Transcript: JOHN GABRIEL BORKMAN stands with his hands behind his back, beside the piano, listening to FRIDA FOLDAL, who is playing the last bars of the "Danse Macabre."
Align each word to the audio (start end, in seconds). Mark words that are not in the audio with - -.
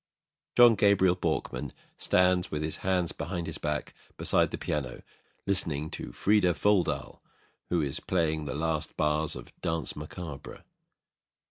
JOHN 0.55 0.73
GABRIEL 0.77 1.13
BORKMAN 1.13 1.73
stands 1.99 2.49
with 2.49 2.63
his 2.63 2.77
hands 2.77 3.11
behind 3.11 3.45
his 3.45 3.59
back, 3.59 3.93
beside 4.17 4.49
the 4.49 4.57
piano, 4.57 5.03
listening 5.45 5.91
to 5.91 6.11
FRIDA 6.11 6.55
FOLDAL, 6.55 7.21
who 7.69 7.81
is 7.81 7.99
playing 7.99 8.45
the 8.45 8.55
last 8.55 8.97
bars 8.97 9.35
of 9.35 9.45
the 9.45 9.51
"Danse 9.61 9.95
Macabre." 9.95 10.63